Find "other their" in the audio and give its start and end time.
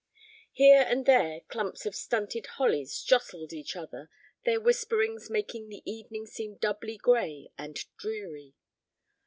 3.75-4.59